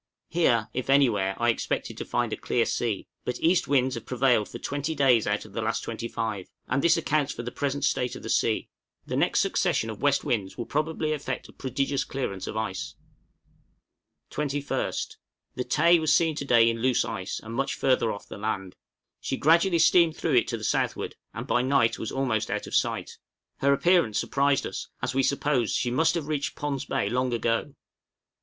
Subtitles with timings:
[0.29, 4.49] Here, if anywhere, I expected to find a clear sea, but east winds have prevailed
[4.49, 7.85] for twenty days out of the last twenty five, and this accounts for the present
[7.85, 8.67] state of the sea;
[9.05, 12.95] the next succession of west winds will probably effect a prodigious clearance of ice.
[14.31, 15.15] {THE WHALERS AGAIN.} 21st.
[15.53, 18.75] The 'Tay' was seen to day in loose ice, and much further off the land.
[19.19, 22.73] She gradually steamed through it to the southward, and by night was almost out of
[22.73, 23.19] sight.
[23.57, 27.75] Her appearance surprised us, as we supposed she must have reached Pond's Bay long ago.